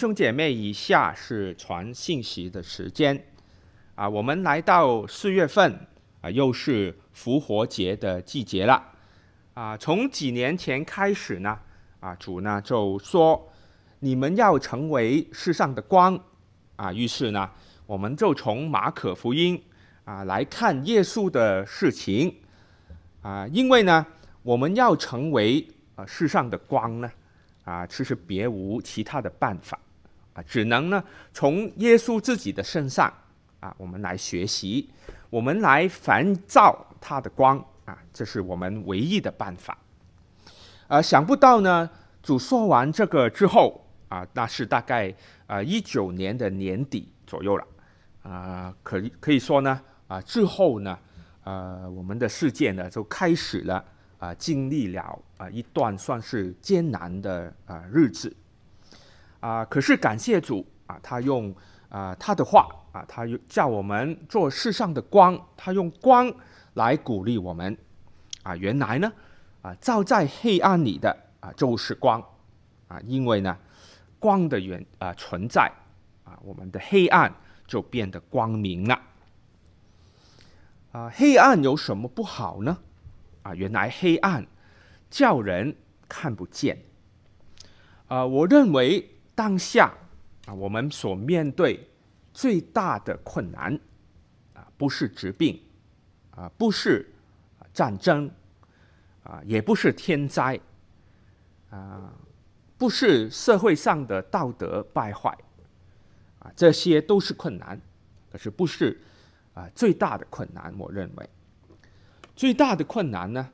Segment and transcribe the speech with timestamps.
[0.00, 3.22] 兄姐妹，以下是传信息的时间
[3.94, 4.08] 啊。
[4.08, 5.78] 我们来到四月份
[6.22, 8.82] 啊，又是复活节的季节了
[9.52, 9.76] 啊。
[9.76, 11.58] 从几年前开始呢，
[12.00, 13.52] 啊，主呢就说
[13.98, 16.18] 你们要成为世上的光
[16.76, 16.90] 啊。
[16.90, 17.50] 于是呢，
[17.84, 19.62] 我们就从马可福音
[20.04, 22.34] 啊来看耶稣的事情
[23.20, 23.46] 啊。
[23.48, 24.06] 因为呢，
[24.42, 27.12] 我们要成为啊世上的光呢。
[27.64, 29.78] 啊，其实别无其他的办法，
[30.32, 31.02] 啊，只能呢
[31.32, 33.12] 从耶稣自己的身上
[33.60, 34.88] 啊，我们来学习，
[35.28, 39.76] 我们来反照他的光啊，这是我们唯一的办法。
[40.88, 41.88] 啊，想不到呢，
[42.22, 45.14] 主说完这个之后啊，那是大概
[45.46, 47.66] 啊一九年的年底左右了，
[48.22, 50.98] 啊，可可以说呢，啊之后呢，
[51.44, 53.84] 呃，我们的世界呢就开始了。
[54.20, 58.30] 啊，经历了啊一段算是艰难的啊日子，
[59.40, 61.54] 啊，可是感谢主啊，他用
[61.88, 66.32] 啊他的话啊，他叫我们做世上的光，他用光
[66.74, 67.76] 来鼓励我们
[68.42, 68.54] 啊。
[68.56, 69.12] 原来呢
[69.62, 72.22] 啊，照在黑暗里的啊就是光
[72.88, 73.56] 啊，因为呢
[74.18, 75.72] 光的原啊存在
[76.24, 77.34] 啊，我们的黑暗
[77.66, 79.00] 就变得光明了。
[80.92, 82.76] 啊，黑暗有什么不好呢？
[83.42, 84.46] 啊，原来黑暗
[85.08, 85.74] 叫人
[86.08, 86.82] 看不见。
[88.08, 89.08] 啊，我认为
[89.40, 89.90] 当下
[90.44, 91.88] 啊，我们所面对
[92.34, 93.74] 最大的困难
[94.52, 95.58] 啊，不是疾病，
[96.32, 97.10] 啊，不是
[97.72, 98.30] 战争，
[99.22, 100.60] 啊，也不是天灾，
[101.70, 102.12] 啊，
[102.76, 105.34] 不是社会上的道德败坏，
[106.40, 107.80] 啊，这些都是困难，
[108.30, 109.00] 可是不是
[109.54, 111.30] 啊最大的困难，我认为。
[112.36, 113.48] 最大的困难呢，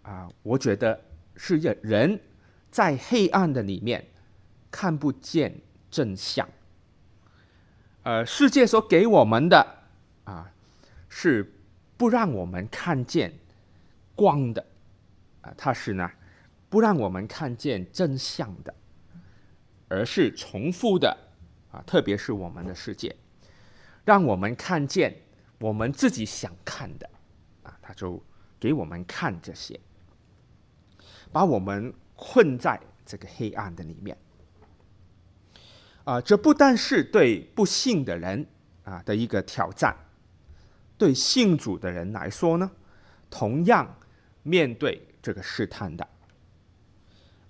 [0.00, 0.98] 啊，我觉得
[1.36, 2.20] 是人人
[2.70, 4.02] 在黑暗的里面
[4.70, 6.48] 看不见真相。
[8.02, 9.66] 呃，世界所给我们的
[10.24, 10.50] 啊，
[11.08, 11.52] 是
[11.96, 13.32] 不让我们看见
[14.14, 14.64] 光的，
[15.42, 16.10] 啊，它是呢
[16.70, 18.74] 不让我们看见真相的，
[19.88, 21.16] 而是重复的
[21.70, 23.14] 啊，特别是我们的世界，
[24.04, 25.14] 让我们看见
[25.58, 27.08] 我们自己想看的。
[27.62, 28.22] 啊他就
[28.60, 29.78] 给我们看这些，
[31.30, 34.16] 把我们困在这个黑暗的里面。
[36.08, 38.46] 啊，这不但是对不信的人
[38.84, 39.94] 啊的一个挑战，
[40.96, 42.70] 对信主的人来说呢，
[43.28, 43.98] 同样
[44.42, 46.08] 面对这个试探的。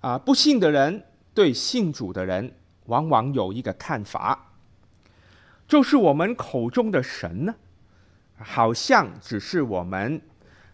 [0.01, 2.53] 啊，不信的人对信主的人，
[2.87, 4.51] 往往有一个看法，
[5.65, 7.55] 就是我们口中的神呢，
[8.39, 10.21] 好像只是我们。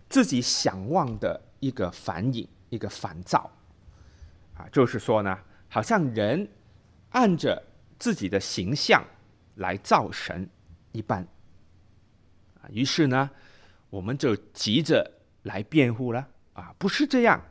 [0.08, 3.52] 自己想望的一个反应，一个烦躁，
[4.56, 6.48] 啊，就是说呢，好像人
[7.10, 7.62] 按着
[8.06, 9.04] 自己的形象
[9.56, 10.48] 来造神
[10.92, 11.28] 一般，
[12.70, 13.32] 于是呢，
[13.90, 15.12] 我们就急着
[15.42, 17.42] 来辩护了，啊，不是这样，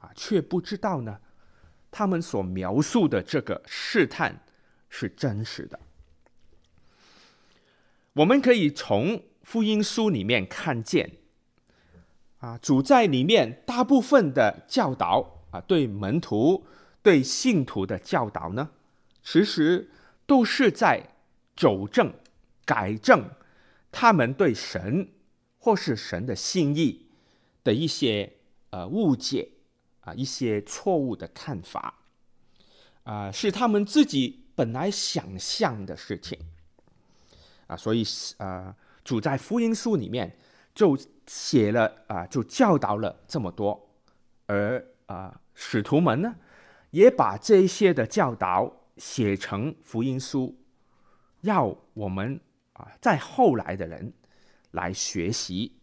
[0.00, 1.20] 啊，却不知道呢，
[1.88, 4.42] 他们所描述的这个试探
[4.88, 5.78] 是真实的。
[8.14, 11.12] 我们可以从福音书里面看见。
[12.38, 16.66] 啊，主在里面大部分的教导啊，对门徒、
[17.04, 18.68] 对信徒的教导呢，
[19.22, 19.90] 其实
[20.26, 21.14] 都是在
[21.56, 22.12] 纠正、
[22.64, 23.30] 改正
[23.92, 25.08] 他们对神
[25.58, 27.06] 或是神的心意
[27.62, 28.32] 的一些
[28.70, 29.48] 呃误解
[30.00, 32.00] 啊，一些错误的看法
[33.04, 36.38] 啊，是他们自己本来想象的事情
[37.66, 38.04] 啊，所以
[38.38, 40.38] 啊，主在福音书里面
[40.74, 40.98] 就。
[41.32, 43.88] 写了啊，就教导了这么多，
[44.46, 46.34] 而啊，使徒们呢，
[46.90, 50.56] 也把这些的教导写成福音书，
[51.40, 52.38] 要我们
[52.74, 54.12] 啊，在后来的人
[54.72, 55.80] 来学习。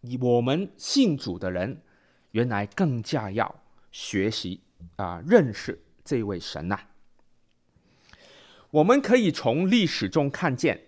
[0.00, 1.82] 以我们信主的人，
[2.30, 4.62] 原来更加要学习
[4.96, 6.78] 啊，认识这位神呐、
[8.70, 10.86] 我们可以从历史中看见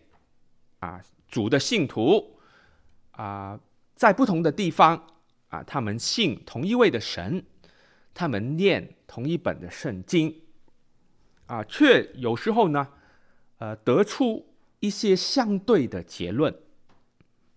[0.78, 2.38] 啊，主的信徒。
[3.12, 3.58] 啊、
[3.94, 5.06] 在不同的地方
[5.48, 7.46] 啊，他们信同一位的神，
[8.12, 10.42] 他们念同一本的圣经，
[11.46, 12.88] 啊，却有时候呢，
[13.58, 14.46] 呃，得出
[14.80, 16.54] 一些相对的结论，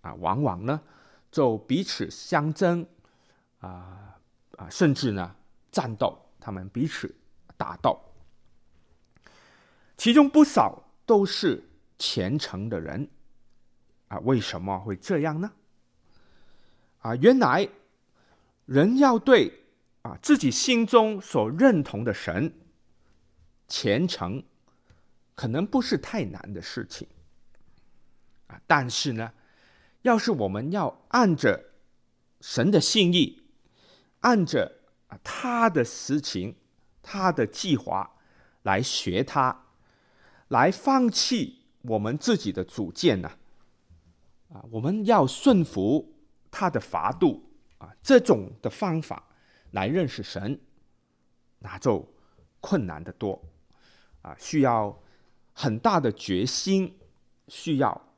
[0.00, 0.80] 啊，往往呢
[1.30, 2.86] 就彼此相争，
[3.58, 4.18] 啊
[4.56, 5.34] 啊，甚至呢
[5.70, 7.14] 战斗，他们彼此
[7.56, 7.98] 打斗，
[9.96, 11.62] 其中不少都是
[11.98, 13.08] 虔诚的人。
[14.08, 15.52] 啊，为什么会这样呢？
[16.98, 17.68] 啊，原来
[18.66, 19.62] 人要对
[20.02, 22.52] 啊自己心中所认同的神
[23.70, 24.42] 虔诚，
[25.34, 27.08] 可能不是太难的事情
[28.48, 28.60] 啊。
[28.66, 29.32] 但是呢，
[30.02, 31.70] 要是我们要按着
[32.42, 33.42] 神的心意，
[34.20, 36.56] 按着啊他的实情、
[37.00, 38.18] 他的计划
[38.64, 39.66] 来学他，
[40.48, 43.30] 来放弃我们自己的主见呢？
[44.52, 46.12] 啊，我们要顺服
[46.50, 49.28] 他的法度啊，这种的方法
[49.70, 50.60] 来认识神，
[51.60, 52.12] 那就
[52.60, 53.40] 困难得多
[54.22, 55.00] 啊，需要
[55.52, 56.98] 很大的决心，
[57.48, 58.14] 需要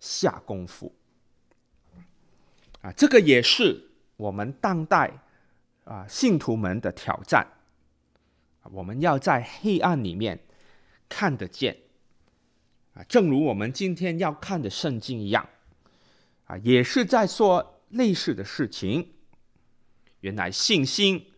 [0.00, 0.94] 下功夫
[2.82, 5.12] 啊，这个也是我们当代
[5.84, 7.46] 啊信徒们的挑战。
[8.70, 10.38] 我们要在黑暗里面
[11.08, 11.76] 看得见
[12.94, 15.48] 啊，正如我们今天要看的圣经一样。
[16.44, 19.14] 啊，也是在说类似的事情。
[20.20, 21.30] 原来信心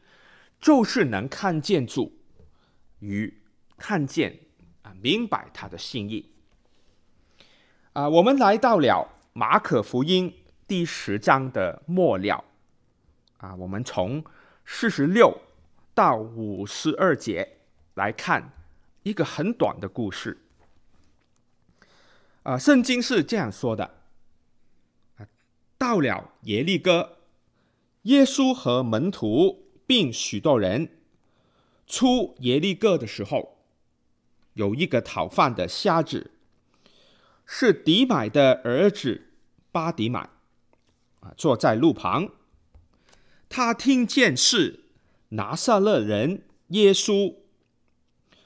[0.60, 2.18] 就是能看见主
[3.00, 3.39] 与
[3.80, 4.38] 看见
[4.82, 6.30] 啊，明白他的心意。
[7.94, 10.32] 啊，我们来到了马可福音
[10.68, 12.44] 第十章的末了。
[13.38, 14.22] 啊，我们从
[14.66, 15.40] 四十六
[15.94, 17.56] 到五十二节
[17.94, 18.52] 来看
[19.02, 20.38] 一个很短的故事。
[22.42, 23.98] 啊，圣经是这样说的。
[25.78, 27.16] 到了耶利哥，
[28.02, 31.00] 耶稣和门徒并许多人
[31.86, 33.59] 出耶利哥的时候，
[34.60, 36.32] 有一个讨饭的瞎子，
[37.46, 39.32] 是底买的儿子
[39.72, 40.28] 巴底买，
[41.20, 42.28] 啊，坐在路旁。
[43.48, 44.84] 他听见是
[45.30, 47.36] 拿撒勒人耶稣，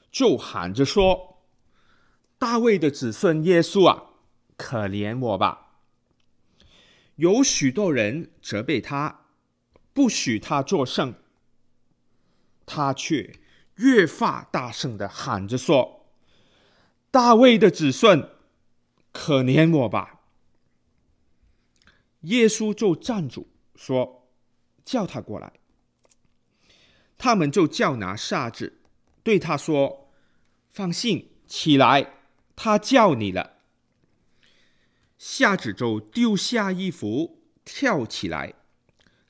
[0.09, 1.43] 就喊着说
[2.39, 4.11] ：“大卫的子孙耶稣啊，
[4.55, 5.79] 可怜我吧！”
[7.17, 9.25] 有许多人责备他，
[9.91, 11.15] 不许他作声，
[12.65, 13.35] 他却
[13.75, 15.94] 越发大声的喊着说
[17.15, 18.29] ：“大卫的子孙，
[19.13, 20.19] 可怜我吧！”
[22.23, 24.27] 耶稣就站住说
[24.83, 25.53] ：“叫他过来。”
[27.17, 28.81] 他们就叫拿瞎子，
[29.23, 30.11] 对他说
[30.67, 32.15] ：“放心，起来，
[32.53, 33.59] 他叫你了。”
[35.17, 38.55] 瞎子就丢下衣服，跳起来，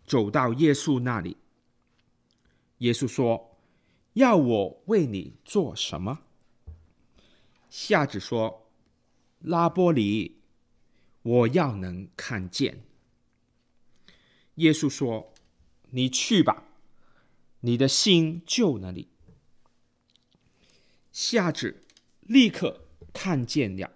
[0.07, 1.37] 走到耶稣那里。
[2.79, 3.59] 耶稣说
[4.13, 6.21] ：“要我为你做什么？”
[7.77, 8.69] 瞎子说
[9.43, 10.37] ：“拉波尼，
[11.23, 12.85] 我要能看见。”
[14.55, 15.33] 耶稣说
[15.91, 16.63] ：“你去吧，
[17.59, 19.09] 你的心就那里。”
[21.11, 21.83] 瞎子
[22.21, 23.91] 立刻看见了。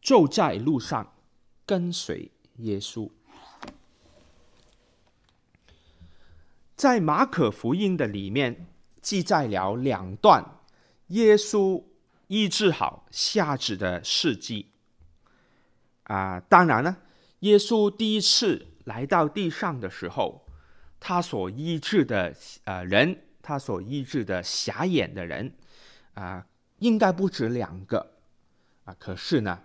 [0.00, 1.14] 就在路上
[1.66, 3.10] 跟随耶稣。
[6.74, 8.66] 在马可福音的里面
[9.02, 10.58] 记载了两段
[11.08, 11.84] 耶稣
[12.26, 14.70] 医治好瞎子的事迹。
[16.04, 16.96] 啊，当然了，
[17.40, 20.46] 耶稣第一次来到地上的时候，
[20.98, 22.34] 他所医治的
[22.64, 25.54] 呃人，他所医治的瞎眼的人，
[26.14, 26.46] 啊，
[26.78, 28.14] 应该不止两个。
[28.84, 29.62] 啊，可是呢，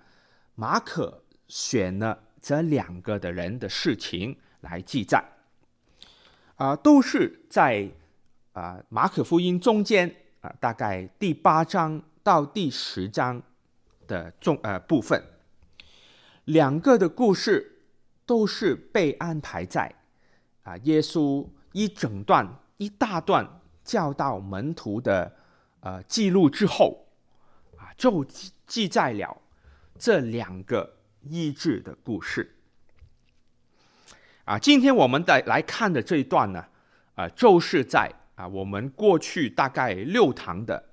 [0.54, 5.24] 马可选了这两个的人的事情来记载，
[6.56, 7.90] 啊、都是在
[8.54, 13.42] 啊、呃、马可福音中间啊、大概第八章到第十章
[14.06, 15.24] 的重呃部分，
[16.44, 17.86] 两个的故事
[18.26, 19.96] 都是被安排在
[20.64, 25.34] 啊、耶稣一整段一大段教导门徒的
[25.80, 27.08] 呃记录之后
[27.78, 29.42] 啊，就记记载了。
[29.98, 32.58] 这两个医治的故事
[34.44, 36.66] 啊，今天我们来来看的这一段呢，
[37.16, 40.84] 啊，就是在啊我们过去大概六堂的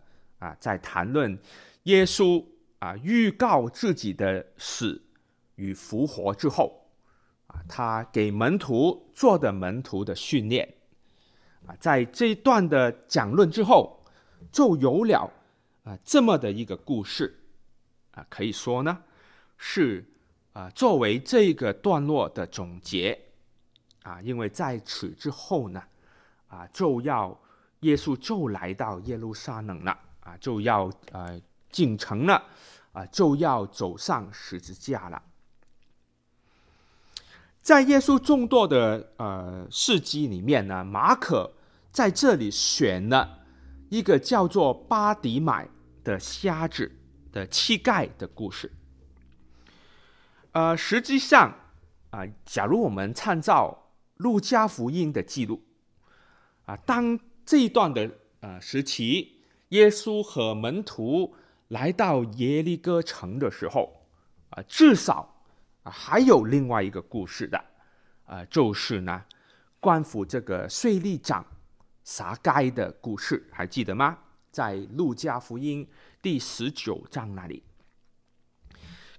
[0.45, 1.39] 啊，在谈论
[1.85, 2.45] 耶稣
[2.79, 5.03] 啊预告自己的死
[5.55, 6.87] 与复活之后
[7.47, 10.69] 啊，他给门徒做的门徒的训练
[11.67, 14.05] 啊，在这一段的讲论之后，
[14.53, 15.33] 就有了
[15.85, 17.41] 啊这么的一个故事。
[18.11, 19.03] 啊，可以说呢，
[19.57, 20.05] 是
[20.53, 23.19] 啊，作为这个段落的总结
[24.03, 25.83] 啊，因为在此之后呢，
[26.49, 27.41] 啊，就要
[27.81, 31.40] 耶稣就来到耶路撒冷了啊，就要呃
[31.71, 32.43] 进城了
[32.93, 35.23] 啊，就要走上十字架了。
[37.62, 41.52] 在耶稣众多的呃事迹里面呢，马可
[41.93, 43.45] 在这里选了
[43.90, 45.69] 一个叫做巴迪买
[46.02, 46.90] 的瞎子。
[47.35, 48.71] 的乞丐的故事，
[50.52, 51.52] 呃，实际上
[52.11, 55.61] 啊、假如我们参照路加福音的记录
[56.64, 59.34] 啊，当这一段的呃时期，
[59.75, 61.35] 耶稣和门徒
[61.66, 64.07] 来到耶利哥城的时候，
[64.50, 65.35] 啊，至少
[65.83, 67.64] 啊还有另外一个故事的，
[68.25, 69.25] 啊，就是呢，
[69.81, 71.45] 官府这个税吏长
[72.04, 74.16] 撒该的故事，还记得吗？
[74.52, 75.88] 在路加福音
[76.23, 77.64] 第十九章那里。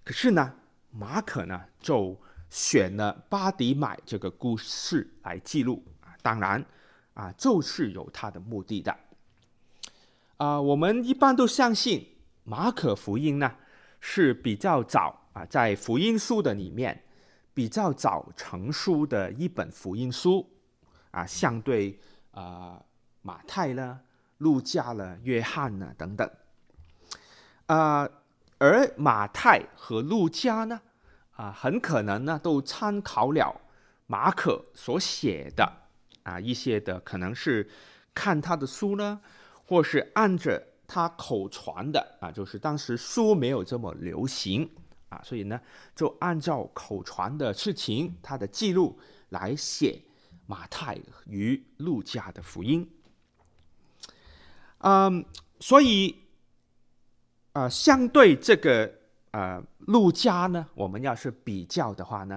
[0.06, 0.56] 可是呢，
[0.90, 2.18] 马可呢就
[2.50, 6.66] 选了巴迪买这个故事来记录啊，当然
[7.14, 8.98] 啊，就是有他的目的的。
[10.38, 12.06] 啊，我们一般都相信
[12.44, 13.56] 马可福音呢
[14.02, 17.04] 是比较早啊，在福音书的里面
[17.54, 20.50] 比较早成书的一本福音书
[21.12, 21.98] 啊，相对
[22.32, 22.84] 啊
[23.22, 24.02] 马太呢、
[24.40, 26.30] 路加呢、约翰呢等等
[27.68, 28.08] 啊。
[28.58, 30.82] 而马太和路加呢，
[31.32, 33.62] 啊，很可能呢都参考了
[34.08, 35.72] 马可所写的
[36.24, 37.70] 啊一些的，可能是
[38.14, 39.20] 看他的书呢，
[39.66, 44.70] 或是按着他口传的啊，就是当时书没有这么流行
[45.10, 45.60] 啊，所以呢
[45.96, 48.98] 就按照口传的事情，他的记录
[49.30, 50.02] 来写
[50.46, 52.90] 马太与路加的福音。
[54.80, 55.26] 嗯，
[55.60, 56.24] 所以。
[57.56, 58.92] 呃，相对这个
[59.32, 62.36] 呃，路加呢，我们要是比较的话呢，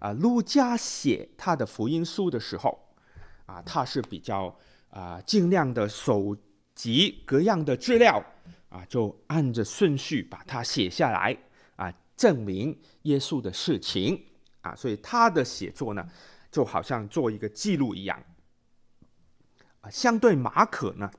[0.00, 2.76] 啊、呃，路加写他的福音书的时候，
[3.46, 4.52] 啊，他是比较
[4.90, 6.36] 啊，尽、量的搜
[6.76, 8.22] 及各样的资料，
[8.68, 11.36] 啊，就按着顺序把它写下来，
[11.74, 14.22] 啊，证明耶稣的事情，
[14.60, 16.06] 啊，所以他的写作呢，
[16.52, 18.22] 就好像做一个记录一样。
[19.80, 21.10] 啊，相对马可呢，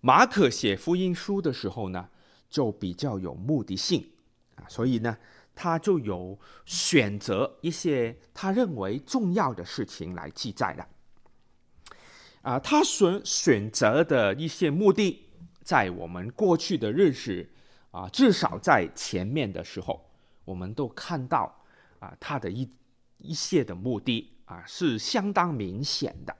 [0.00, 2.08] 马可写福音书的时候呢，
[2.48, 4.08] 就比较有目的性
[4.54, 5.18] 啊，所以呢，
[5.54, 10.86] 他就有选择一些他认为重要的事情来记载了。
[12.42, 15.26] 啊，他选选择的一些目的，
[15.62, 17.48] 在我们过去的日子
[17.90, 20.10] 啊，至少在前面的时候，
[20.44, 21.54] 我们都看到
[21.98, 22.70] 啊，他的一
[23.18, 26.36] 一些的目的啊，是相当明显的。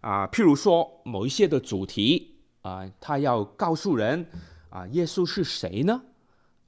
[0.00, 4.26] 啊，譬如说某一些的主题啊，他要告诉人。
[4.70, 6.00] 啊，耶稣是谁呢？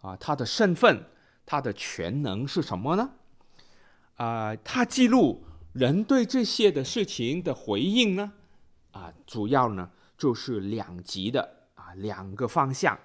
[0.00, 1.05] 啊，他的身份、
[1.47, 3.12] 他的全能是什么呢？
[4.17, 8.33] 啊，他记录人对这些的事情的回应呢？
[8.93, 11.41] 啊，主要呢就是两极的
[11.75, 12.99] 啊，两个方向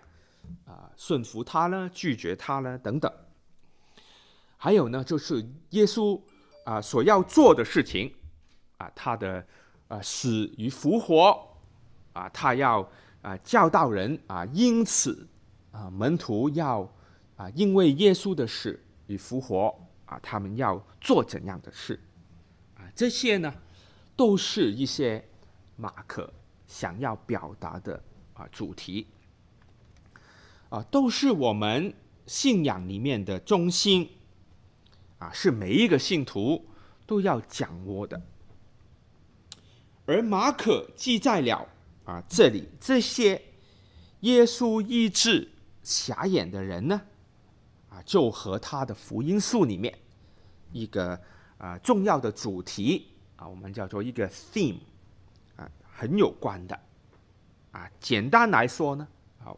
[0.66, 3.12] 啊，顺服他呢，拒绝他呢，等等。
[4.58, 6.20] 还有呢，就是耶稣
[6.66, 8.14] 啊所要做的事情
[8.78, 9.46] 啊，他的
[9.88, 11.48] 啊死与复活
[12.14, 12.90] 啊，他要。
[13.24, 15.28] 啊，教导人啊，因此
[15.72, 16.90] 啊，门徒要
[17.36, 22.00] 啊，因为耶稣的死与复活啊，他们要做怎样的事？
[22.98, 23.54] 这些呢，
[24.16, 25.24] 都是一些
[25.76, 26.34] 马可
[26.68, 29.06] 想要表达的啊主题
[30.70, 31.94] 啊，都是我们
[32.26, 34.10] 信仰里面的中心
[35.20, 36.66] 啊，是每一个信徒
[37.06, 38.20] 都要掌握的。
[40.08, 41.70] 而马可记载了。
[42.06, 43.42] 啊，这里这些
[44.22, 45.52] 耶稣医治
[45.84, 47.02] 瞎眼的人呢，
[47.90, 49.94] 啊，就和他的福音书里面
[50.72, 51.22] 一个
[51.58, 54.80] 啊重要的主题啊，我们叫做一个 theme
[55.56, 56.80] 啊，很有关的
[57.72, 57.90] 啊。
[58.00, 59.08] 简单来说呢，
[59.44, 59.56] 啊，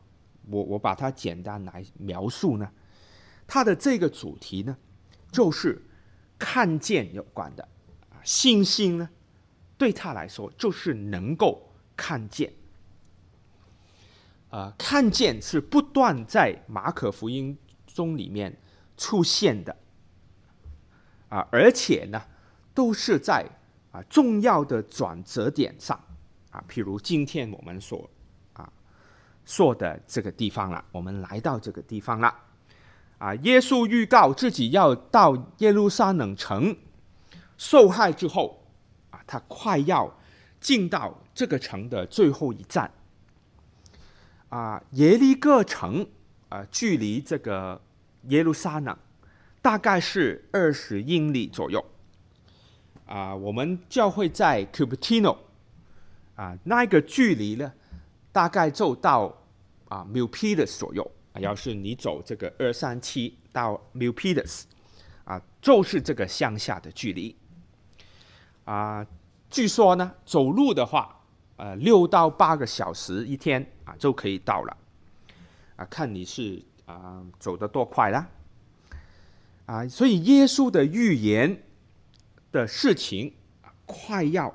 [0.49, 2.71] 我我把它简单来描述呢，
[3.47, 4.77] 它的这个主题呢，
[5.31, 5.81] 就是
[6.37, 7.67] 看见有关的
[8.09, 9.09] 啊，信心呢，
[9.77, 11.65] 对他来说就是能够。
[12.01, 12.53] 看见，
[14.51, 18.57] 呃，看见是不断在马可福音中里面
[18.95, 19.75] 出现的，
[21.29, 22.21] 啊、而且呢，
[22.73, 23.45] 都是在
[23.91, 25.99] 啊、重要的转折点上，
[26.51, 28.09] 啊、譬如今天我们所
[28.53, 28.69] 啊、
[29.45, 32.35] 说的这个地方了，我们来到这个地方了，
[33.17, 36.75] 啊、耶稣预告自己要到耶路撒冷城
[37.57, 38.65] 受害之后，
[39.11, 40.13] 啊、他快要。
[40.61, 42.91] 进到这个城的最后一站，
[44.49, 46.05] 啊，耶利哥城
[46.49, 47.81] 啊，距离这个
[48.23, 48.97] 耶路撒冷
[49.61, 51.83] 大概是二十英里左右，
[53.05, 55.37] 啊，我们教会在 Cupertino
[56.35, 57.73] 啊，那个距离呢，
[58.31, 59.35] 大概就到
[59.87, 61.11] 啊 Milpitas 左右。
[61.39, 64.63] 要是你走这个二三七到 Milpitas
[65.23, 67.35] 啊，就是这个乡下的距离，
[68.65, 69.05] 啊。
[69.49, 71.23] 据说呢，走路的话，
[71.55, 74.77] 呃，六到八个小时一天啊就可以到了，
[75.75, 78.27] 啊，看你是啊、走得多快啦，
[79.69, 81.61] 啊，所以耶稣的预言
[82.51, 83.31] 的事情
[83.85, 84.51] 快要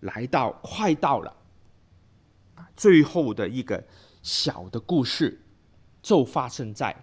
[0.00, 1.36] 来到，快到了，
[2.74, 3.86] 最后的一个
[4.22, 5.42] 小的故事，
[6.00, 6.96] 就发生在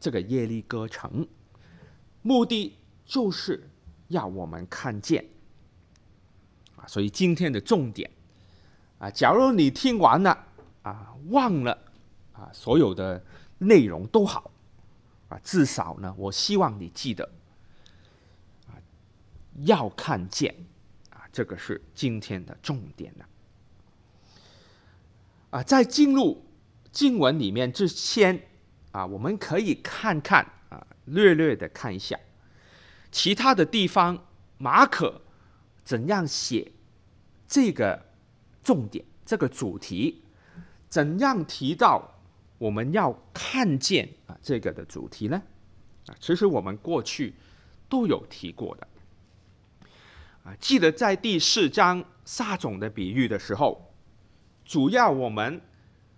[0.00, 1.28] 这个耶利哥城，
[2.22, 3.68] 目的就是
[4.08, 5.22] 要我们看见
[6.74, 6.86] 啊。
[6.86, 8.10] 所以今天的重点
[8.96, 10.46] 啊，假如你听完了
[10.80, 11.78] 啊，忘了
[12.32, 13.22] 啊，所有的
[13.58, 14.50] 内容都好
[15.34, 17.28] 啊，至少呢，我希望你记得
[18.68, 18.78] 啊，
[19.64, 20.54] 要看见
[21.10, 23.26] 啊，这个是今天的重点了。
[25.50, 26.46] 啊，在进入
[26.92, 28.46] 经文里面之前，
[28.92, 32.16] 啊，我们可以看看啊，略略的看一下
[33.10, 34.24] 其他的地方，
[34.58, 35.20] 马可
[35.84, 36.70] 怎样写
[37.48, 38.06] 这个
[38.62, 40.22] 重点、这个主题，
[40.88, 42.13] 怎样提到
[42.58, 45.42] 我们要看见啊这个的主题呢？
[46.06, 47.34] 啊，其实我们过去
[47.88, 48.88] 都有提过的。
[50.44, 53.90] 啊，记得在第四章撒种的比喻的时候。
[54.64, 55.60] 主要我们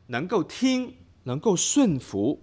[0.07, 2.41] 能够听，能够顺服，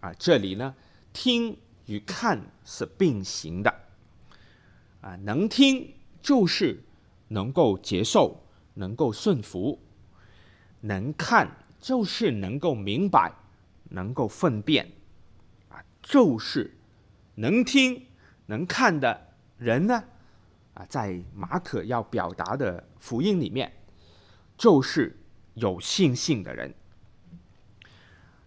[0.00, 0.74] 啊，这里呢，
[1.14, 1.56] 听
[1.86, 3.74] 与看是并行的，
[5.00, 6.84] 啊，能听就是
[7.28, 8.44] 能够接受，
[8.74, 9.78] 能够顺服；
[10.82, 13.30] 能看就是能够明白，
[13.90, 14.90] 能够分辨，
[15.68, 16.74] 啊，就是
[17.34, 18.06] 能听
[18.46, 20.02] 能看的人呢，
[20.72, 23.70] 啊，在马可要表达的福音里面。
[24.56, 25.14] 就是
[25.54, 26.72] 有信心的人。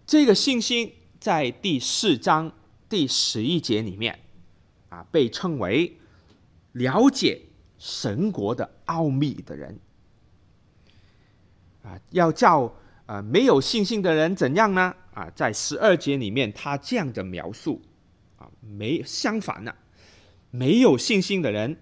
[0.08, 2.52] 这个信心在第四章
[2.90, 4.18] 第十一节里面
[4.90, 6.00] 啊，被称为
[6.72, 7.42] 了解
[7.78, 9.80] 神国的奥秘的人
[11.84, 12.00] 啊。
[12.10, 12.74] 要叫
[13.08, 14.96] 啊没有信心的人怎样呢？
[15.16, 17.82] 啊，在十二节里面他这样的描述
[18.38, 19.74] 啊，没相反呢，
[20.52, 21.76] 没有信心的人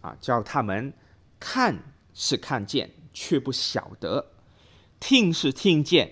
[0.00, 0.92] 啊，叫他们
[1.38, 2.90] 看是看见。
[3.16, 4.32] 却不晓得，
[4.98, 6.10] 听是听见，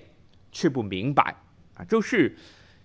[0.52, 1.34] 却不明白
[1.74, 1.84] 啊！
[1.84, 2.38] 就是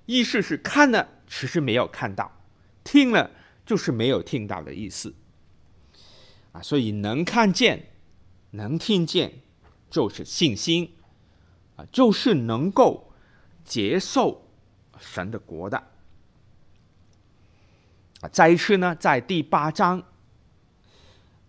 [0.07, 2.25] 意思是看了，其实没有看到；
[2.83, 3.29] 听了，
[3.63, 5.13] 就是没有听到的意思
[6.51, 6.63] 啊！
[6.63, 7.91] 所以能看见、
[8.49, 9.31] 能听见，
[9.91, 10.95] 就是信心
[11.77, 13.13] 啊，就是能够
[13.63, 14.45] 接受
[14.99, 15.77] 神的国的
[18.19, 18.27] 啊！
[18.29, 20.03] 再一次呢，在第八章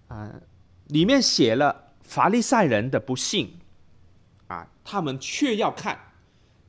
[0.06, 0.40] 啊
[0.86, 1.86] 里面写了。
[2.08, 3.58] 法利赛人的不信，
[4.46, 5.98] 啊，他们却要看，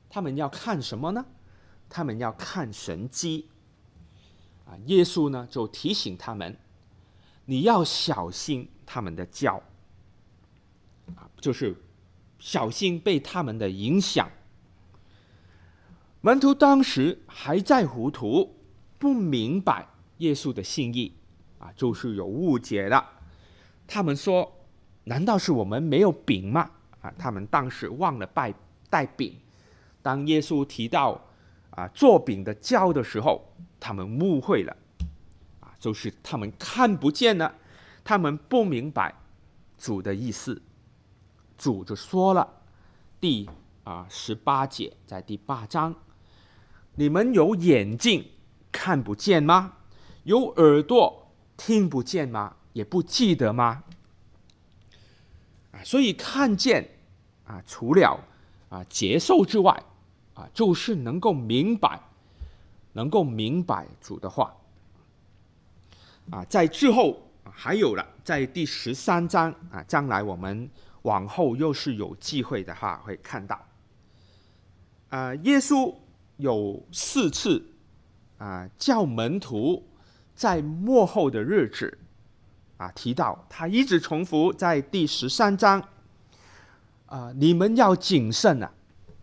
[0.09, 1.25] 他们要看什么呢？
[1.87, 3.47] 他们要看神迹，
[4.65, 6.57] 啊，耶稣呢就提醒他们，
[7.45, 9.63] 你要小心他们的教，
[11.15, 11.73] 啊，就是
[12.39, 14.27] 小心被他们的影响。
[16.21, 18.55] 门徒当时还在糊涂，
[18.97, 21.13] 不明白耶稣的心意，
[21.59, 23.07] 啊，就是有误解了。
[23.85, 24.55] 他们说。
[25.05, 26.69] 难道是我们没有饼吗？
[27.01, 28.53] 啊，他们当时忘了带
[28.91, 29.33] 带饼。
[30.03, 31.19] 当耶稣提到
[31.71, 33.43] 啊做饼的教的时候，
[33.79, 34.77] 他们误会了，
[35.61, 37.55] 啊，就是他们看不见了，
[38.03, 39.15] 他们不明白
[39.79, 40.61] 主的意思。
[41.59, 42.47] 主就说了，
[43.19, 43.47] 第
[43.83, 45.93] 啊十八节，在第八章，
[46.95, 48.25] 你们有眼睛
[48.71, 49.73] 看不见吗？
[50.23, 52.55] 有耳朵听不见吗？
[52.71, 53.83] 也不记得吗？
[55.73, 56.89] 啊所以看见
[57.45, 58.17] 啊，除了
[58.69, 59.83] 啊接受之外，
[60.35, 61.99] 啊就是能够明白，
[62.93, 64.55] 能够明白主的话。
[66.31, 67.19] 啊，在之后
[67.51, 70.69] 还有了，在第十三章啊，将来我们
[71.09, 73.59] 往后又是有机会的话会看到。
[75.09, 75.95] 啊，耶稣
[76.37, 77.65] 有四次
[78.37, 79.89] 啊叫门徒
[80.35, 81.97] 在末后的日子。
[82.77, 85.83] 啊，提到他一直重复在第十三章，
[87.07, 88.71] 啊、你们要谨慎啊，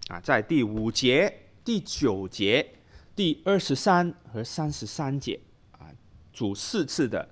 [0.09, 1.33] 啊，在第五节、
[1.65, 2.75] 第九节、
[3.15, 5.41] 第二十三和三十三节，
[5.73, 5.89] 啊，
[6.35, 7.27] 主四次的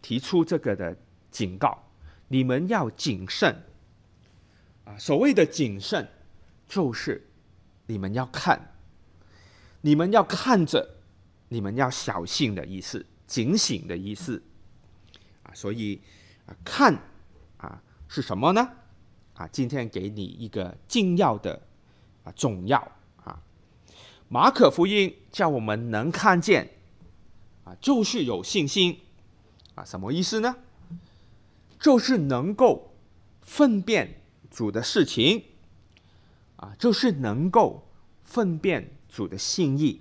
[0.00, 0.96] 提出这个的
[1.30, 1.83] 警告，
[2.34, 3.62] 你们要谨慎，
[4.84, 6.08] 啊，所谓的谨慎，
[6.66, 7.28] 就是
[7.86, 8.74] 你们要看，
[9.82, 10.96] 你们要看着，
[11.48, 14.42] 你们要小心的意思，警醒的意思。
[15.44, 16.00] 啊所以
[16.46, 16.92] 啊，看
[17.56, 18.68] 啊是什么呢？
[19.34, 21.62] 啊，今天给你一个重要的
[22.24, 22.80] 啊重要
[23.22, 23.40] 啊。
[24.28, 26.68] 马可福音叫我们能看见
[27.62, 28.98] 啊，就是有信心
[29.76, 29.84] 啊。
[29.84, 30.56] 什么意思呢？
[31.84, 32.94] 就是能够
[33.42, 35.44] 分辨主的事情
[36.56, 37.86] 啊，就是能够
[38.22, 40.00] 分辨主的心意。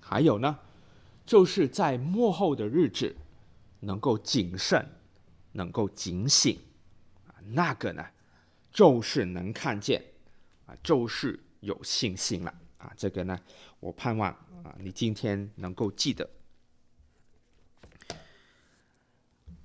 [0.00, 0.60] 还有呢，
[1.26, 3.14] 就是在末后的日子。
[3.80, 4.88] 能够谨慎，
[5.50, 6.56] 能够警醒，
[7.26, 8.06] 啊那个呢，
[8.70, 10.00] 就是能看见，
[10.66, 12.92] 啊，就是有信心了啊。
[12.96, 13.36] 这个呢，
[13.80, 14.30] 我盼望
[14.62, 16.30] 啊，你今天能够记得。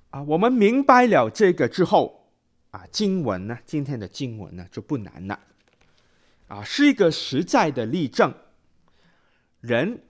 [0.10, 2.32] 啊，我们明白了这个之后，
[2.72, 5.40] 啊，经文呢，今天的经文呢就不难了，
[6.48, 8.34] 啊，是一个实在的例证，
[9.60, 10.02] 人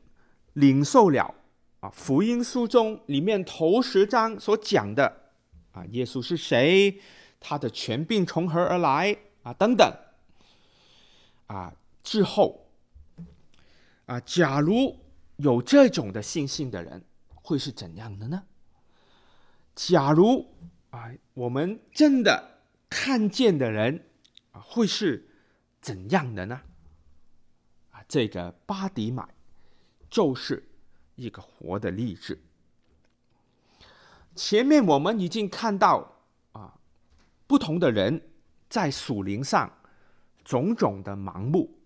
[0.54, 1.34] 领受了
[1.80, 5.32] 啊，福音书中里面头十章所讲的
[5.72, 7.00] 啊，耶稣是谁，
[7.40, 9.92] 他的权柄从何而来啊，等等，
[11.48, 12.68] 啊，之后，
[14.06, 14.96] 啊，假如
[15.38, 18.44] 有这种的信心的人，会是怎样的呢？
[19.78, 20.44] 假如
[20.90, 24.08] 啊，我们真的看见的人
[24.52, 25.30] 啊，会是
[25.80, 26.60] 怎样的呢？
[27.92, 29.24] 啊，这个巴迪买
[30.10, 30.68] 就是
[31.14, 32.42] 一个活的例子。
[34.36, 36.80] 前面我们已经看到啊，
[37.46, 38.20] 不同的人
[38.68, 39.72] 在属灵上
[40.44, 41.78] 种种的盲目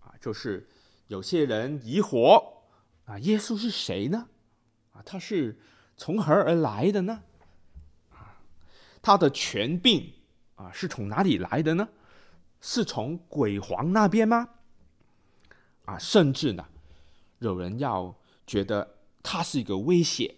[0.00, 0.66] 啊，就是
[1.06, 2.64] 有些人疑惑
[3.04, 4.28] 啊，耶稣是谁呢？
[4.90, 5.56] 啊，他是。
[5.98, 7.24] 从何而来的呢？
[8.12, 8.40] 啊，
[9.02, 10.12] 他的权柄
[10.54, 11.88] 啊是从哪里来的呢？
[12.60, 14.48] 是从鬼皇那边吗？
[15.86, 16.64] 啊，甚至呢，
[17.40, 18.14] 有人要
[18.46, 20.36] 觉得他是一个威胁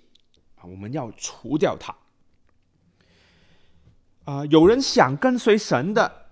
[0.57, 1.94] 啊，我们要除掉他。
[4.25, 6.31] 啊，有人想跟随神的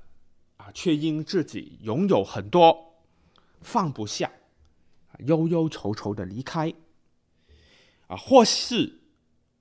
[0.56, 2.94] 啊，却因自己拥有很多，
[3.60, 4.30] 放不下，
[5.18, 6.72] 忧忧愁愁的离开。
[8.06, 8.97] 啊，或是。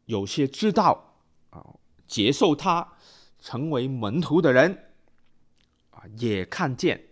[0.08, 1.16] 有些知道
[1.52, 1.76] 啊，
[2.08, 2.96] 接受他
[3.40, 4.92] 成为门徒的人
[5.92, 7.08] 啊，也看见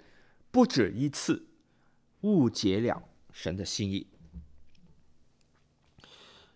[0.50, 1.48] 不止一次
[2.22, 4.08] 误解了神的心意。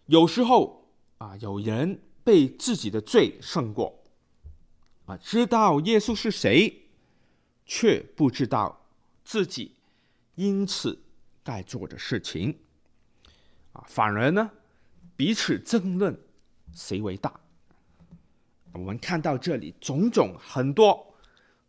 [0.05, 4.01] 有时候啊，有人被自己的罪胜过
[5.05, 6.89] 啊，知道耶稣是谁，
[7.65, 8.87] 却不知道
[9.25, 9.75] 自己
[10.35, 11.03] 因此
[11.43, 12.59] 该做的事情
[13.73, 14.51] 啊，反而呢，
[15.17, 16.17] 彼此争论。
[16.73, 17.39] 谁为大？
[18.73, 21.15] 我们看到这里种种很多，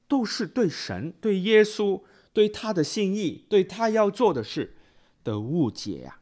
[0.07, 4.77] 都是对神、对耶稣、对他的心意、对他要做的事
[5.25, 6.21] 的误解呀、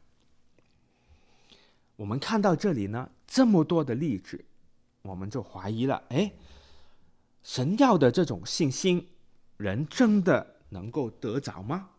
[1.97, 4.45] 我们看到这里呢，这么多的例子，
[5.01, 6.31] 我们就怀疑了：哎，
[7.43, 9.09] 神要的这种信心，
[9.57, 11.89] 人真的能够得着吗？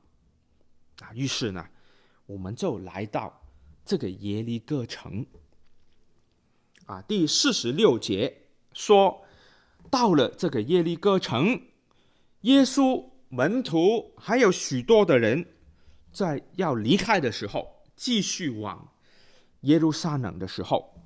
[1.01, 1.69] 啊，于是呢，
[2.25, 3.43] 我们就来到
[3.85, 5.27] 这个耶利哥城。
[6.91, 9.25] 啊，第四十六节说，
[9.89, 11.63] 到了这个耶利哥城，
[12.41, 15.47] 耶稣门徒还有许多的人，
[16.13, 18.93] 在要离开的时候，继续往
[19.61, 20.97] 耶路撒冷的时候，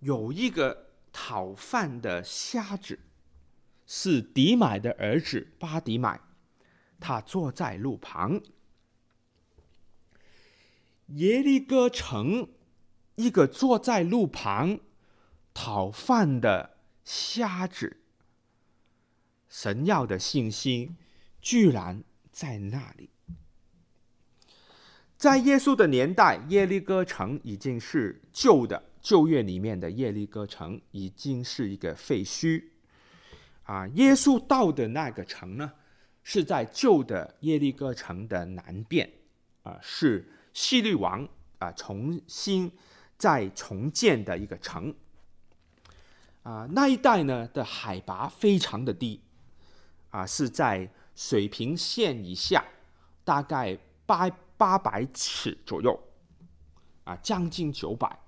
[0.00, 2.98] 有一个讨饭的瞎子，
[3.86, 6.20] 是底买的儿子巴底买，
[6.98, 8.40] 他坐在路旁，
[11.06, 12.48] 耶利哥城。
[13.20, 14.80] 一个坐在路旁
[15.52, 17.98] 讨饭的瞎子，
[19.48, 20.96] 神要的信心
[21.40, 23.10] 居然在那里。
[25.18, 32.64] 在耶稣的年代，耶利哥城已经是旧的旧约里面的耶利哥城，已经是一个废墟。
[33.64, 35.72] 啊，耶稣到的那个城呢，
[36.22, 39.12] 是在旧的耶利哥城的南边，
[39.62, 41.28] 啊，是希律王
[41.58, 42.72] 啊重新。
[43.20, 44.94] 在重建的一个城，
[46.42, 49.20] 啊，那一带呢的海拔非常的低，
[50.08, 52.64] 啊，是在水平线以下，
[53.22, 56.02] 大概八八百尺左右，
[57.04, 58.18] 啊，将近九百，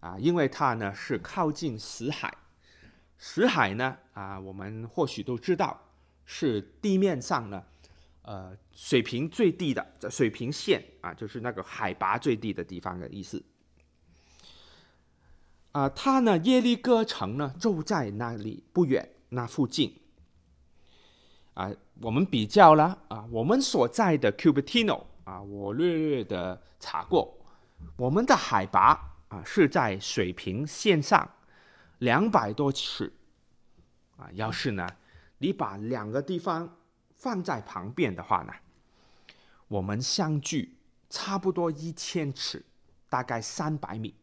[0.00, 2.34] 啊，因为它呢是靠近死海，
[3.18, 5.78] 死海呢，啊，我们或许都知道
[6.24, 7.62] 是地面上呢，
[8.22, 13.44] 呃，水平最低的水平线啊，就是那个海拔最低的地方的意思。
[15.72, 19.94] 啊，他呢，耶利哥城呢，就在那里不远那附近。
[21.54, 27.36] 啊，我们比较了啊，我们所在的 Cupertino 啊，我略略的查过，
[27.96, 31.28] 我们的海拔啊是在水平线上
[31.98, 33.12] 两百多尺。
[34.16, 34.88] 啊，要是呢，
[35.38, 36.76] 你把两个地方
[37.16, 38.52] 放在旁边的话呢，
[39.68, 40.76] 我们相距
[41.10, 42.64] 差不多一千尺，
[43.08, 44.14] 大概三百米。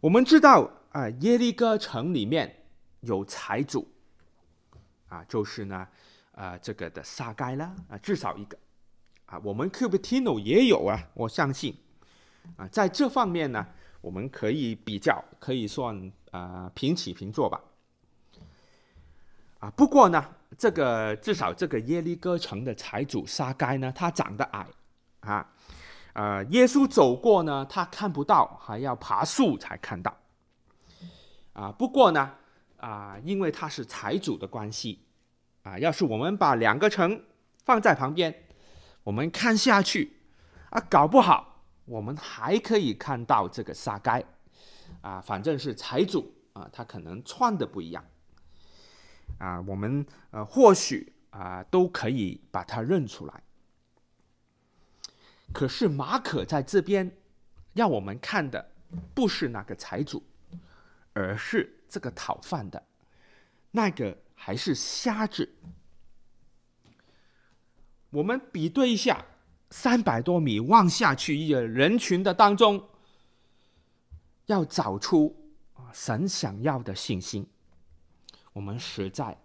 [0.00, 2.64] 我们知道啊，耶利哥城里面
[3.00, 3.86] 有财主
[5.08, 5.86] 啊，就是呢，
[6.32, 8.58] 啊，这个的撒该啦啊，至少一个。
[9.26, 11.76] 啊，我们 Cupertino 也有啊，我相信。
[12.56, 13.66] 啊，在这方面呢，
[14.00, 17.60] 我们可以比较，可以算啊平起平坐吧。
[19.58, 24.66] 啊，不过呢，这个至少这个耶利哥城的财主撒该呢，他长得矮
[25.20, 25.52] 啊，
[26.20, 30.14] 呃，耶稣走过呢，他看不到，还要爬树才看到。
[31.54, 32.30] 啊，不过呢，
[32.76, 35.02] 啊，因为他是财主的关系，
[35.62, 37.24] 啊，要是我们把两个城
[37.64, 38.34] 放在旁边，
[39.02, 40.18] 我们看下去，
[40.68, 44.22] 啊，搞不好我们还可以看到这个撒该，
[45.00, 48.04] 啊，反正是财主啊，他可能穿的不一样，
[49.38, 53.42] 啊，我们呃或许啊都可以把他认出来。
[55.52, 57.16] 可是马可在这边
[57.74, 58.72] 要我们看的
[59.14, 60.22] 不是那个财主。
[61.12, 62.80] 而是这个讨饭的，
[63.72, 65.56] 那个还是瞎子。
[68.10, 69.26] 我们比对一下，
[69.70, 72.88] 三百多米望下去，一个人群的当中，
[74.46, 75.52] 要找出
[75.92, 77.44] 神想要的信心，
[78.52, 79.36] 我们实在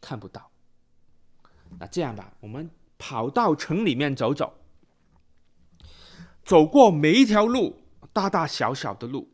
[0.00, 0.50] 看不到。
[1.78, 4.52] 那这样吧，我们跑到城里面走走，
[6.48, 7.78] 走过每一条路，
[8.10, 9.28] 大大小小的路。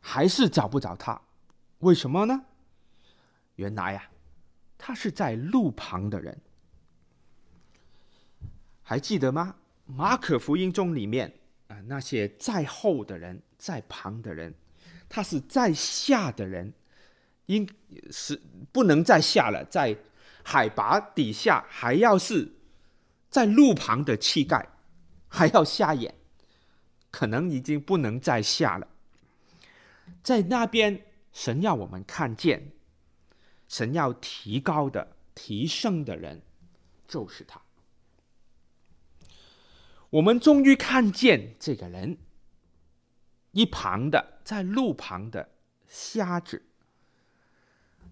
[0.00, 1.22] 还是找不着他，
[1.78, 2.46] 为什么呢？
[3.54, 4.10] 原来呀、
[4.76, 6.36] 他是在路旁的人。
[8.82, 9.54] 还记得吗？
[9.86, 11.32] 马可福音中里面
[11.68, 14.52] 啊，那些在后的人，在旁的人，
[15.08, 16.72] 他是在下的人，
[17.46, 17.68] 应
[18.10, 19.96] 是不能再下了，在
[20.42, 22.50] 海拔底下，还要是
[23.30, 24.66] 在路旁的乞丐，
[25.28, 26.12] 还要瞎眼，
[27.12, 28.88] 可能已经不能再下了。
[30.24, 32.72] 在那边，神要我们看见，
[33.68, 36.42] 神要提高的、提升的人，
[37.06, 37.62] 就是他。
[40.10, 42.18] 我们终于看见这个人，
[43.52, 45.48] 一旁的，在路旁的
[45.86, 46.62] 瞎子。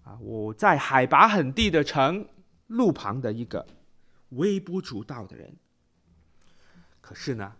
[0.03, 2.27] 啊，我在海拔很低的城，
[2.67, 3.67] 路旁的一个
[4.29, 5.55] 微不足道的人。
[7.01, 7.55] 可是呢，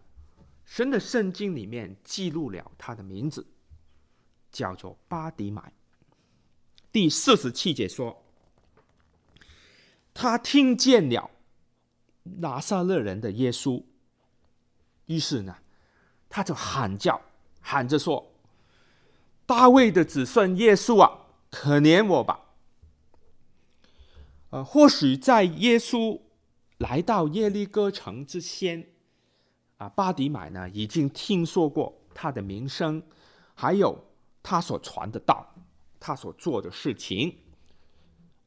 [0.72, 3.46] 神的圣经里面记录了他的名字。
[4.54, 5.74] 叫做巴迪买，
[6.94, 8.24] 第四十七节说，
[10.14, 11.30] 他听见了
[12.24, 13.84] 拿撒勒人的耶稣，
[15.08, 15.58] 于是呢，
[16.30, 17.22] 他就喊叫，
[17.60, 18.34] 喊着说
[19.46, 22.54] ：“大卫的子孙耶稣啊，可怜我吧！”
[24.52, 26.22] 呃，或许在耶稣
[26.78, 28.90] 来到耶利哥城之前，
[29.82, 33.02] 啊，巴迪买呢已经听说过他的名声，
[33.56, 33.98] 还有。
[34.44, 35.54] 他所传的道，
[36.00, 37.38] 他所做的事情，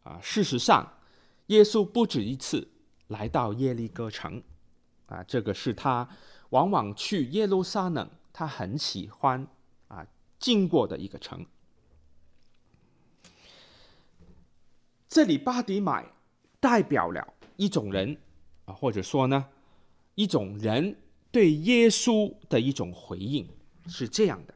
[0.03, 0.99] 啊，事实上，
[1.47, 2.69] 耶稣不止一次
[3.07, 4.43] 来到耶利哥城，
[5.07, 6.09] 啊，这个是他
[6.51, 9.47] 往往去耶路撒冷，他很喜欢
[9.87, 10.05] 啊
[10.41, 11.47] 经过的一个城。
[15.09, 16.05] 这里巴迪买
[16.59, 18.21] 代表了一种人
[18.65, 19.47] 啊，或者说呢，
[20.17, 20.97] 一种人
[21.35, 23.49] 对耶稣的一种回应，
[23.89, 24.55] 是这样的。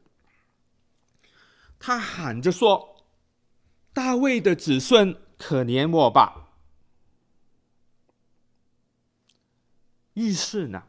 [1.80, 3.04] 他喊着说
[3.92, 6.50] ：“大卫的子孙，可怜我吧！”
[10.14, 10.84] 于是呢，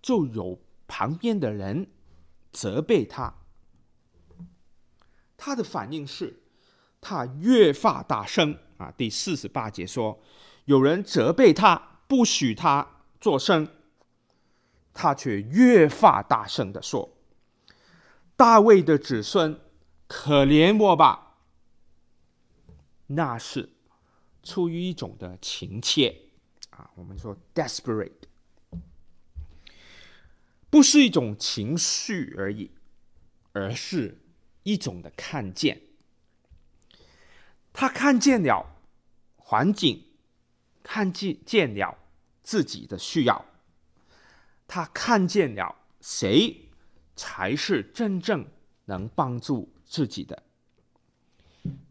[0.00, 1.90] 就有旁边的人
[2.52, 3.34] 责备他。
[5.36, 6.44] 他的反应是，
[7.00, 8.92] 他越发大声啊。
[8.92, 10.20] 第四十八节说
[10.66, 13.68] ：“有人责备他，不许他作声，
[14.98, 17.16] 他却越发大声地说
[18.34, 19.60] ：‘大卫的子孙。’”
[20.08, 21.36] 可怜我吧，
[23.08, 23.68] 那是
[24.42, 26.16] 出于一种的情切
[26.70, 28.10] 啊，我们说 desperate，
[30.70, 32.70] 不是一种情绪而已，
[33.52, 34.18] 而是
[34.62, 35.82] 一种的看见。
[37.74, 38.80] 他看见了
[39.36, 40.06] 环境，
[40.82, 41.98] 看见见了
[42.42, 43.44] 自己的需要，
[44.68, 46.68] 他看见了谁
[47.16, 48.46] 才是真正
[48.84, 49.68] 能帮助。
[49.90, 50.42] 自己的，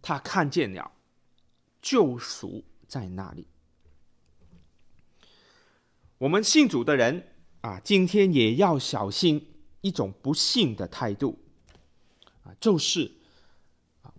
[0.03, 0.91] 他看见了
[1.81, 3.47] 救赎在那里。
[6.19, 11.39] 我们信主的人啊，今天也要小心一种不信的态度
[12.43, 13.11] 啊，就是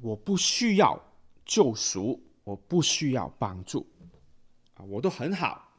[0.01, 1.01] 我不需要
[1.44, 3.87] 救赎，我不需要帮助
[4.75, 5.71] 啊，我都很好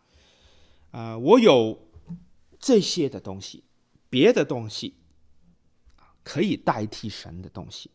[0.92, 1.78] 啊，我有
[2.60, 3.64] 这些的东西，
[4.10, 4.96] 别的东西。
[6.22, 7.90] 可以代替神的东西，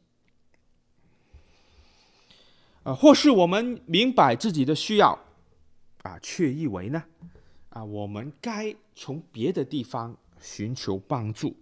[2.82, 5.16] 啊，或是我们明白自己的需要，
[6.02, 7.04] 啊，却以为呢，
[7.68, 11.54] 啊，我们该从别的地方寻求帮助，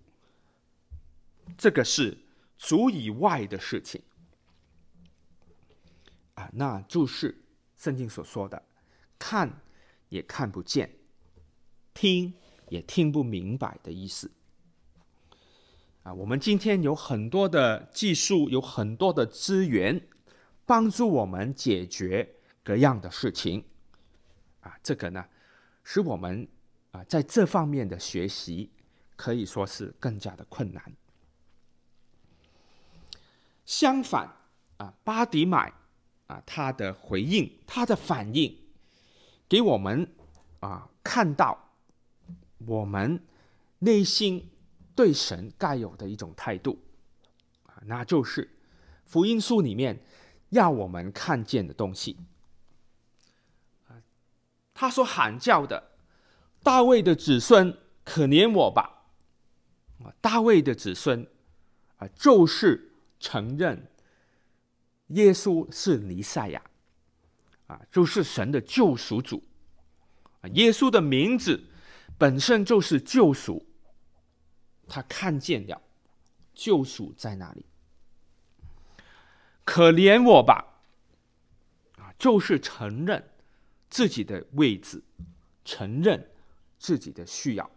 [1.59, 2.17] 这个是
[2.57, 4.01] 主以外的事情，
[6.35, 7.45] 啊，那就是
[7.77, 8.62] 圣经所说的，
[9.19, 9.61] 看
[10.09, 10.91] 也看不见，
[11.93, 12.33] 听
[12.73, 14.31] 也听不明白的意思。
[16.03, 20.09] 啊，我们今天有很多的技术，有很多的资源，
[20.65, 23.63] 帮助我们解决各样的事情。
[24.63, 25.27] 啊，这个呢，
[25.85, 26.49] 使我们
[26.93, 28.71] 啊在这方面的学习
[29.17, 30.83] 可以说是更加的困难。
[33.67, 34.29] 相反，
[34.79, 35.73] 啊，巴迪买
[36.27, 38.57] 啊，他的回应，他的反应，
[39.49, 40.09] 给我们
[40.61, 41.72] 啊看到
[42.66, 43.22] 我们
[43.79, 44.51] 内心
[44.94, 46.79] 对神该有的一种态度，
[47.66, 48.48] 啊，那就是
[49.05, 50.05] 福音书里面
[50.51, 52.16] 要我们看见的东西。
[54.75, 55.90] 他所喊叫的
[56.62, 59.05] 大卫的子孙，可怜我吧！
[60.03, 61.27] 啊，大卫的子孙
[61.96, 62.88] 啊，就是。
[63.25, 63.88] 承认
[65.11, 66.61] 耶稣是弥赛亚，
[67.68, 69.44] 啊，就是神的救赎主。
[70.40, 71.68] 啊，耶稣的名字
[72.18, 73.66] 本身就是救赎，
[74.87, 75.81] 他看见了
[76.55, 77.66] 救赎在哪里？
[79.64, 80.83] 可怜我吧，
[81.96, 83.31] 啊，就是承认
[83.90, 85.03] 自己的位置，
[85.64, 86.31] 承认
[86.79, 87.70] 自己的需要，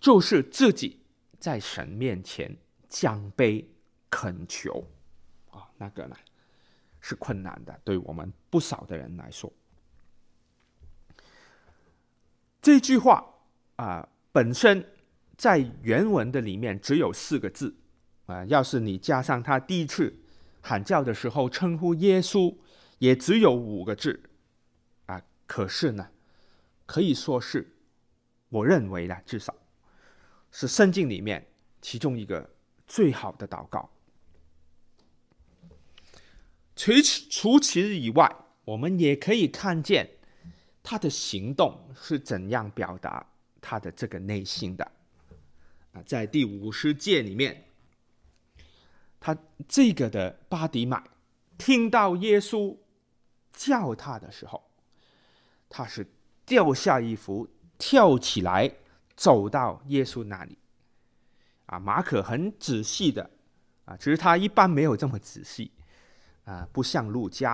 [0.00, 1.00] 就是自己
[1.38, 2.56] 在神面前。
[2.90, 3.62] 降卑
[4.08, 4.82] 恳求，
[5.50, 6.16] 啊、那个呢
[7.02, 9.52] 是困难的，对我们不少的人来说。
[12.68, 13.24] 这句话
[13.76, 14.86] 啊、本身
[15.38, 17.74] 在原文的里面只有四个字，
[18.26, 20.14] 啊、要是你加上他第一次
[20.60, 22.54] 喊叫的时候称呼耶稣，
[22.98, 24.22] 也只有五个字，
[25.06, 26.10] 啊、可是呢，
[26.84, 27.74] 可以说是，
[28.50, 29.54] 我认为呢，至少
[30.52, 31.46] 是圣经里面
[31.80, 32.50] 其中一个。
[32.86, 33.90] 最好的祷告。
[36.74, 40.17] 除此除此以外，我们也可以看见
[40.90, 43.22] 他的行动是怎样表达
[43.60, 44.90] 他的这个内心的。
[45.92, 47.62] 啊，在第五十节里面，
[49.20, 49.36] 他
[49.68, 51.04] 这个的巴迪买
[51.58, 52.74] 听到耶稣
[53.52, 54.64] 叫他的时候，
[55.68, 56.06] 他是
[56.46, 57.46] 掉下衣服，
[57.76, 58.74] 跳起来，
[59.14, 60.56] 走到耶稣那里。
[61.66, 63.28] 啊，马可很仔细的，
[63.84, 65.70] 啊，其实他一般没有这么仔细，
[66.44, 67.52] 啊，不像路加，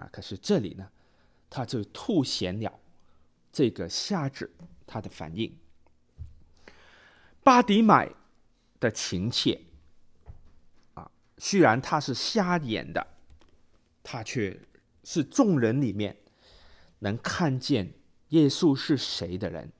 [0.00, 0.90] 啊，可是这里呢，
[1.48, 2.80] 他就凸显了
[3.52, 4.50] 这个瞎子
[4.86, 5.56] 他的反应。
[7.42, 8.10] 巴迪买
[8.80, 9.60] 的情切，
[10.94, 13.06] 啊，虽然他是瞎眼的，
[14.02, 14.60] 他却
[15.04, 16.16] 是众人里面
[16.98, 17.92] 能看见
[18.28, 19.72] 耶稣是谁的人，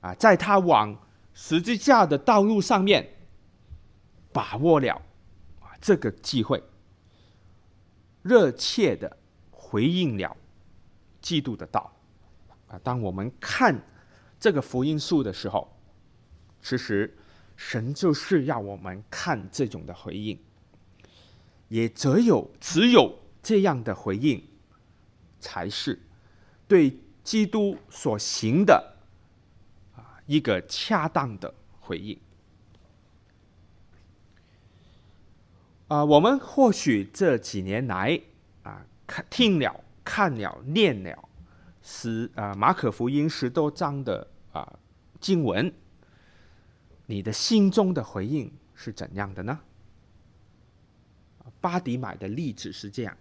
[0.00, 1.00] 啊，在他往。
[1.36, 3.16] 十字架的道路上面，
[4.32, 5.02] 把握了
[5.58, 6.62] 啊这个机会，
[8.22, 9.18] 热切的
[9.74, 10.36] 回应了
[11.20, 11.92] 基督的道
[12.68, 12.78] 啊。
[12.84, 13.76] 当我们看
[14.38, 15.68] 这个福音书的时候，
[16.62, 17.12] 其实
[17.56, 20.38] 神就是要我们看这种的回应，
[21.66, 24.40] 也只有只有这样的回应，
[25.40, 26.00] 才是
[26.68, 28.94] 对基督所行的。
[30.26, 32.16] 一个恰当的回应
[35.88, 38.20] 啊、我们或许这几年来，
[39.06, 41.28] 看听了、看了、念了
[41.82, 44.78] 十啊马可福音十多章的啊
[45.20, 45.72] 经文，
[47.06, 49.60] 你的心中的回应是怎样的呢？
[51.60, 53.16] 巴迪买的例子是这样：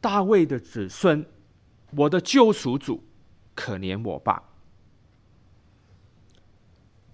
[0.00, 1.24] 大卫的子孙，
[1.92, 3.02] 我的救赎主，
[3.54, 4.42] 可怜我吧。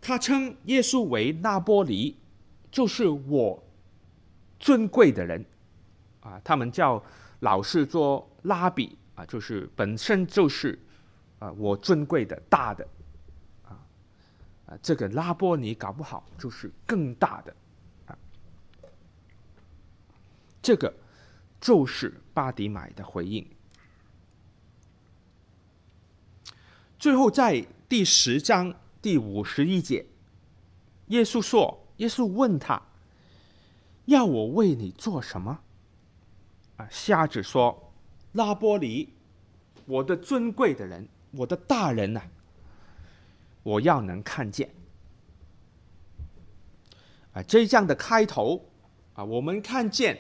[0.01, 2.17] 他称耶稣为拉波尼，
[2.71, 3.65] 就是我
[4.59, 5.45] 尊贵的人
[6.21, 6.41] 啊。
[6.45, 7.03] 他们叫
[7.45, 10.79] 老是做拉比啊，就是本身就是
[11.39, 12.89] 啊我尊贵的大的
[13.63, 13.77] 啊
[14.67, 14.79] 啊。
[14.83, 17.55] 这个拉波尼搞不好就是更大的
[18.07, 18.17] 啊。
[20.63, 20.93] 这个
[21.61, 23.47] 就是巴迪买的回应。
[26.99, 28.75] 最后在第十章。
[29.05, 30.07] 第五十一节，
[31.09, 32.81] 耶稣说：“耶稣问他，
[34.07, 35.61] 要我为你做什么？”
[36.77, 37.93] 啊，瞎子说
[38.33, 39.15] ：“拉波里，
[39.87, 42.31] 我的尊贵的人，我的大人呐、啊，
[43.63, 44.71] 我要能看见。”
[47.33, 48.69] 啊，这样的开头
[49.15, 50.19] 啊，我们看见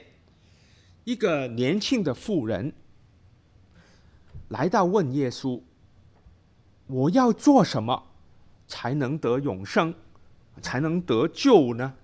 [1.04, 2.72] 一个年轻的妇人
[4.48, 5.60] 来到问耶稣
[6.86, 8.10] ：“我要做什么？”
[8.66, 9.94] 才能得永生，
[10.62, 11.94] 才能得救呢？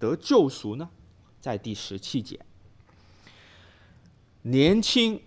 [0.00, 0.90] 得救赎呢？
[1.40, 2.38] 在第十七节，
[4.50, 5.22] 年轻、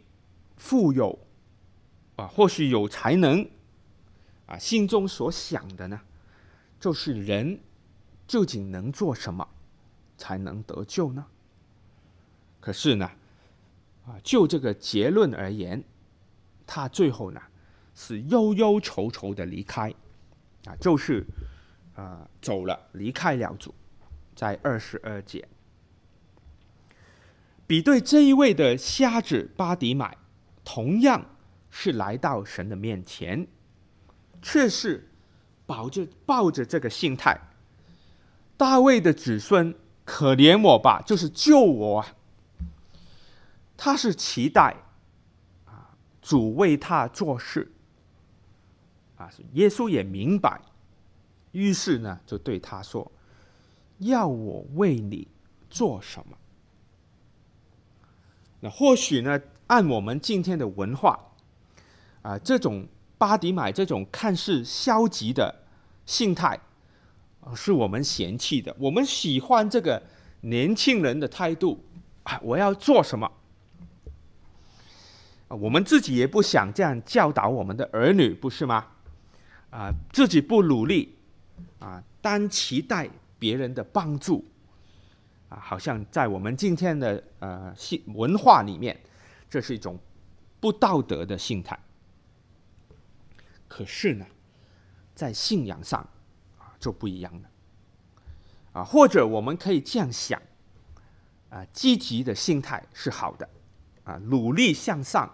[0.58, 1.20] 富有，
[2.16, 3.48] 啊，或许有才能，
[4.48, 6.02] 啊，心中所想的呢，
[6.80, 7.60] 就是人
[8.28, 9.48] 究竟能做什么
[10.18, 11.26] 才能得救呢？
[12.60, 13.12] 可是呢，
[14.08, 15.84] 啊，就这个结论而言，
[16.66, 17.40] 他最后呢
[17.94, 19.94] 是忧忧愁愁的离开，
[20.66, 21.24] 啊，就是
[21.94, 23.74] 啊走了，离开了主，
[24.36, 25.48] 在二十二节。
[27.72, 30.18] 比对这一位的瞎子巴迪买，
[30.66, 31.26] 同样
[31.70, 33.48] 是来到神的面前，
[34.42, 35.10] 却是
[35.66, 37.40] 抱着抱着这个心态：
[38.58, 42.14] 大卫的子孙，可怜我吧，就是救我啊！
[43.78, 44.76] 他是期待
[45.64, 47.72] 啊，主为他做事
[49.16, 49.32] 啊。
[49.54, 50.60] 耶稣也明白，
[51.54, 53.10] 于是呢，就对他说
[54.00, 55.26] ：“要我为你
[55.70, 56.36] 做什么？”
[58.62, 61.20] 那或许呢，按我们今天的文化，
[62.22, 62.88] 啊，这种
[63.18, 65.64] 巴迪买这种看似消极的
[66.06, 66.60] 心态，
[67.42, 68.76] 啊，是我们嫌弃的。
[68.80, 70.02] 我们喜欢这个
[70.42, 71.84] 年轻人的态度，
[72.24, 73.30] 啊，我要做什么？
[75.48, 78.86] 我们自己也不想这样教导我们的儿女，不是吗？
[79.72, 81.18] 啊，自己不努力，
[81.80, 83.10] 啊，单期待
[83.40, 84.46] 别人的帮助。
[85.52, 88.98] 啊，好像在我们今天的呃信文化里面，
[89.50, 90.00] 这是一种
[90.62, 91.78] 不道德的心态。
[93.68, 94.26] 可是呢，
[95.14, 96.00] 在信仰上
[96.58, 97.50] 啊就不一样了。
[98.72, 100.42] 啊，或者我们可以这样想：
[101.50, 103.50] 啊，积极的心态是好的，
[104.06, 105.30] 啊，努力向上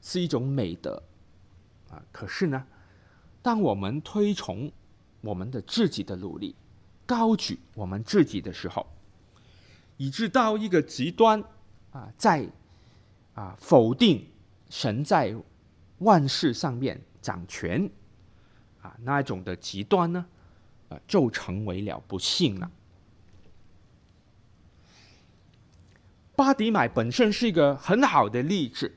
[0.00, 1.02] 是一种美德。
[1.90, 2.66] 啊，可是呢，
[3.42, 4.72] 当我们推崇
[5.20, 6.56] 我们的自己的努力，
[7.04, 8.86] 高举我们自己的时候，
[10.00, 11.44] 以致到一个极端，
[11.90, 12.48] 啊，在
[13.34, 14.26] 啊否定
[14.70, 15.36] 神在
[15.98, 17.90] 万事上面掌权，
[18.80, 20.24] 啊那一种的极端呢，
[20.88, 22.70] 啊就成为了不幸了。
[26.34, 28.96] 巴迪买本身是一个很好的例子，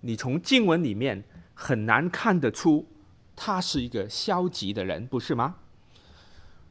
[0.00, 2.88] 你从经文里面很难看得出
[3.36, 5.56] 他是一个消极的人，不是吗？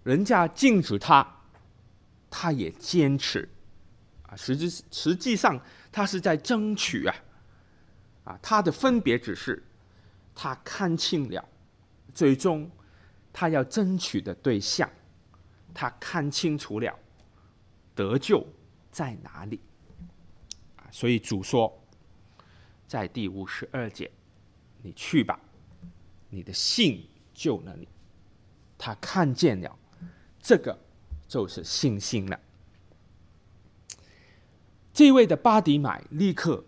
[0.02, 1.36] 人家禁止他。
[2.30, 3.48] 他也坚持，
[4.24, 5.60] 啊，实际实际上
[5.92, 7.16] 他是在争取啊，
[8.26, 9.64] 啊，他的分别只是
[10.36, 11.48] 他看清了，
[12.14, 12.70] 最终
[13.32, 14.90] 他要争取的对象，
[15.74, 17.00] 他看清楚了
[17.96, 18.46] 得救
[18.92, 19.60] 在哪里，
[20.76, 21.82] 啊，所以主说，
[22.88, 24.12] 在第五十二节，
[24.82, 25.40] 你去吧，
[26.30, 27.88] 你的信救了你，
[28.78, 29.80] 他看见了
[30.42, 30.78] 这个。
[31.28, 32.40] 就是信心了。
[34.94, 36.66] 这位的巴迪买立刻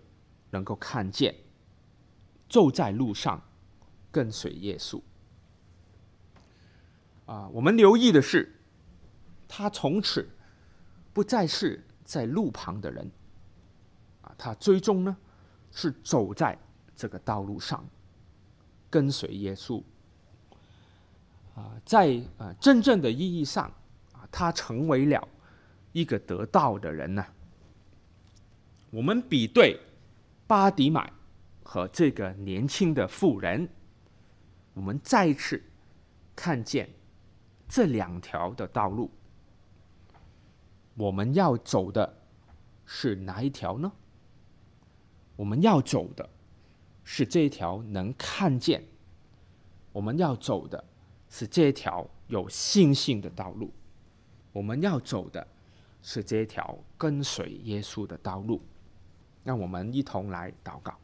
[0.51, 1.33] 能够看见，
[2.47, 3.41] 走在路上
[4.11, 5.01] 跟随耶稣。
[7.25, 8.59] 啊，我们留意的是，
[9.47, 10.29] 他从此
[11.13, 13.09] 不再是在路旁的人，
[14.21, 15.17] 啊，他最终呢
[15.71, 16.57] 是走在
[16.95, 17.87] 这个道路上，
[18.89, 19.81] 跟随耶稣。
[21.55, 23.73] 啊，在啊真正的意义上。
[24.31, 25.27] 他成为了
[25.91, 27.25] 一个得道的人呢。
[28.91, 29.79] 我们比对
[30.47, 31.11] 巴迪买
[31.63, 33.69] 和这个年轻的妇人，
[34.73, 35.63] 我们再次
[36.35, 36.89] 看见
[37.67, 39.11] 这两条的道路。
[40.95, 42.21] 我们要走的
[42.85, 43.91] 是哪一条呢？
[45.35, 46.27] 我们要走的
[47.03, 48.83] 是这条能看见，
[49.93, 50.83] 我们要走的
[51.29, 53.71] 是这条有信心的道路。
[54.51, 55.45] 我们要走的
[56.01, 58.61] 是这条跟随耶稣的道路，
[59.43, 60.97] 让我们一同来祷告。